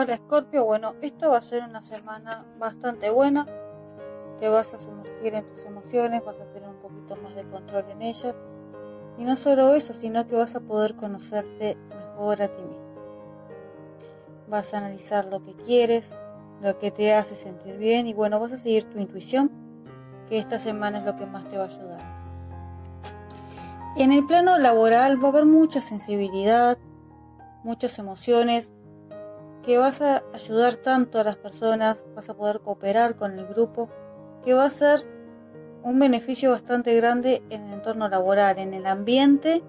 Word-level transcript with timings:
Hola 0.00 0.16
Scorpio, 0.16 0.64
bueno, 0.64 0.94
esta 1.02 1.26
va 1.26 1.38
a 1.38 1.42
ser 1.42 1.64
una 1.64 1.82
semana 1.82 2.46
bastante 2.56 3.10
buena. 3.10 3.44
Te 4.38 4.48
vas 4.48 4.72
a 4.72 4.78
sumergir 4.78 5.34
en 5.34 5.44
tus 5.48 5.64
emociones, 5.64 6.24
vas 6.24 6.38
a 6.38 6.46
tener 6.52 6.68
un 6.68 6.76
poquito 6.76 7.16
más 7.16 7.34
de 7.34 7.42
control 7.42 7.84
en 7.90 8.02
ellas. 8.02 8.36
Y 9.18 9.24
no 9.24 9.34
solo 9.34 9.74
eso, 9.74 9.94
sino 9.94 10.24
que 10.28 10.36
vas 10.36 10.54
a 10.54 10.60
poder 10.60 10.94
conocerte 10.94 11.76
mejor 11.88 12.42
a 12.42 12.46
ti 12.46 12.62
mismo. 12.62 12.94
Vas 14.46 14.72
a 14.72 14.78
analizar 14.78 15.24
lo 15.24 15.42
que 15.42 15.56
quieres, 15.56 16.16
lo 16.62 16.78
que 16.78 16.92
te 16.92 17.12
hace 17.12 17.34
sentir 17.34 17.76
bien 17.76 18.06
y 18.06 18.14
bueno, 18.14 18.38
vas 18.38 18.52
a 18.52 18.56
seguir 18.56 18.84
tu 18.84 19.00
intuición, 19.00 19.50
que 20.28 20.38
esta 20.38 20.60
semana 20.60 20.98
es 21.00 21.06
lo 21.06 21.16
que 21.16 21.26
más 21.26 21.44
te 21.50 21.58
va 21.58 21.64
a 21.64 21.66
ayudar. 21.66 22.22
En 23.96 24.12
el 24.12 24.24
plano 24.26 24.58
laboral 24.58 25.20
va 25.20 25.26
a 25.26 25.32
haber 25.32 25.46
mucha 25.46 25.80
sensibilidad, 25.80 26.78
muchas 27.64 27.98
emociones, 27.98 28.70
que 29.68 29.76
vas 29.76 30.00
a 30.00 30.24
ayudar 30.32 30.76
tanto 30.76 31.20
a 31.20 31.24
las 31.24 31.36
personas, 31.36 32.02
vas 32.16 32.30
a 32.30 32.34
poder 32.34 32.60
cooperar 32.60 33.16
con 33.16 33.38
el 33.38 33.46
grupo, 33.48 33.90
que 34.42 34.54
va 34.54 34.64
a 34.64 34.70
ser 34.70 35.06
un 35.82 35.98
beneficio 35.98 36.52
bastante 36.52 36.96
grande 36.96 37.42
en 37.50 37.66
el 37.66 37.74
entorno 37.74 38.08
laboral, 38.08 38.58
en 38.58 38.72
el 38.72 38.86
ambiente 38.86 39.62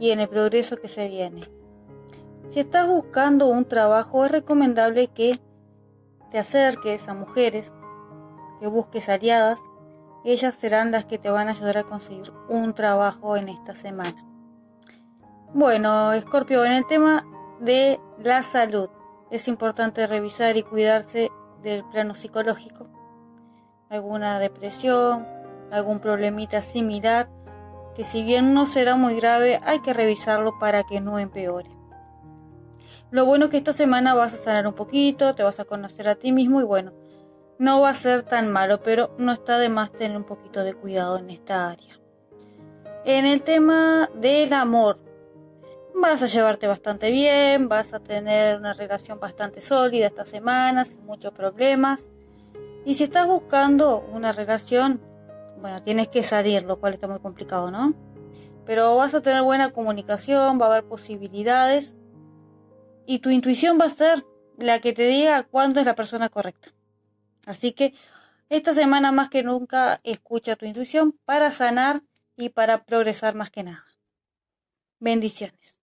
y 0.00 0.10
en 0.10 0.18
el 0.18 0.28
progreso 0.28 0.78
que 0.78 0.88
se 0.88 1.06
viene. 1.06 1.48
Si 2.48 2.58
estás 2.58 2.88
buscando 2.88 3.46
un 3.46 3.64
trabajo, 3.66 4.24
es 4.24 4.32
recomendable 4.32 5.06
que 5.06 5.38
te 6.32 6.40
acerques 6.40 7.06
a 7.06 7.14
mujeres, 7.14 7.72
que 8.58 8.66
busques 8.66 9.08
aliadas, 9.08 9.60
ellas 10.24 10.56
serán 10.56 10.90
las 10.90 11.04
que 11.04 11.18
te 11.18 11.30
van 11.30 11.46
a 11.46 11.52
ayudar 11.52 11.78
a 11.78 11.84
conseguir 11.84 12.32
un 12.48 12.74
trabajo 12.74 13.36
en 13.36 13.48
esta 13.48 13.76
semana. 13.76 14.26
Bueno, 15.54 16.12
Escorpio, 16.14 16.64
en 16.64 16.72
el 16.72 16.86
tema 16.88 17.24
de 17.60 18.00
la 18.18 18.42
salud, 18.42 18.90
es 19.30 19.48
importante 19.48 20.06
revisar 20.06 20.56
y 20.56 20.62
cuidarse 20.62 21.30
del 21.62 21.84
plano 21.84 22.14
psicológico. 22.14 22.88
Alguna 23.88 24.38
depresión, 24.38 25.26
algún 25.70 26.00
problemita 26.00 26.62
similar, 26.62 27.28
que 27.94 28.04
si 28.04 28.22
bien 28.22 28.54
no 28.54 28.66
será 28.66 28.96
muy 28.96 29.16
grave, 29.16 29.60
hay 29.64 29.80
que 29.80 29.94
revisarlo 29.94 30.58
para 30.58 30.84
que 30.84 31.00
no 31.00 31.18
empeore. 31.18 31.70
Lo 33.10 33.24
bueno 33.24 33.46
es 33.46 33.50
que 33.50 33.56
esta 33.56 33.72
semana 33.72 34.14
vas 34.14 34.34
a 34.34 34.36
sanar 34.36 34.66
un 34.66 34.74
poquito, 34.74 35.34
te 35.34 35.42
vas 35.42 35.60
a 35.60 35.64
conocer 35.64 36.08
a 36.08 36.16
ti 36.16 36.32
mismo 36.32 36.60
y 36.60 36.64
bueno, 36.64 36.92
no 37.58 37.80
va 37.80 37.90
a 37.90 37.94
ser 37.94 38.22
tan 38.22 38.50
malo, 38.50 38.80
pero 38.80 39.14
no 39.18 39.32
está 39.32 39.58
de 39.58 39.68
más 39.68 39.92
tener 39.92 40.16
un 40.16 40.24
poquito 40.24 40.62
de 40.62 40.74
cuidado 40.74 41.18
en 41.18 41.30
esta 41.30 41.70
área. 41.70 41.98
En 43.04 43.24
el 43.24 43.42
tema 43.42 44.10
del 44.14 44.52
amor, 44.52 44.98
vas 46.00 46.22
a 46.22 46.26
llevarte 46.26 46.66
bastante 46.66 47.10
bien, 47.10 47.68
vas 47.68 47.94
a 47.94 48.00
tener 48.00 48.58
una 48.58 48.74
relación 48.74 49.18
bastante 49.18 49.60
sólida 49.60 50.06
esta 50.06 50.24
semana, 50.24 50.84
sin 50.84 51.04
muchos 51.04 51.32
problemas. 51.32 52.10
Y 52.84 52.94
si 52.94 53.04
estás 53.04 53.26
buscando 53.26 54.00
una 54.12 54.32
relación, 54.32 55.00
bueno, 55.60 55.82
tienes 55.82 56.08
que 56.08 56.22
salir, 56.22 56.64
lo 56.64 56.78
cual 56.78 56.94
está 56.94 57.08
muy 57.08 57.18
complicado, 57.18 57.70
¿no? 57.70 57.94
Pero 58.64 58.96
vas 58.96 59.14
a 59.14 59.22
tener 59.22 59.42
buena 59.42 59.72
comunicación, 59.72 60.60
va 60.60 60.66
a 60.66 60.68
haber 60.70 60.84
posibilidades 60.84 61.96
y 63.06 63.20
tu 63.20 63.30
intuición 63.30 63.78
va 63.80 63.86
a 63.86 63.90
ser 63.90 64.24
la 64.58 64.80
que 64.80 64.92
te 64.92 65.06
diga 65.06 65.44
cuándo 65.44 65.80
es 65.80 65.86
la 65.86 65.94
persona 65.94 66.28
correcta. 66.28 66.72
Así 67.46 67.72
que 67.72 67.94
esta 68.48 68.74
semana 68.74 69.12
más 69.12 69.28
que 69.28 69.42
nunca 69.42 69.98
escucha 70.04 70.56
tu 70.56 70.66
intuición 70.66 71.18
para 71.24 71.50
sanar 71.50 72.02
y 72.36 72.50
para 72.50 72.84
progresar 72.84 73.34
más 73.34 73.50
que 73.50 73.62
nada. 73.62 73.84
Bendiciones. 74.98 75.75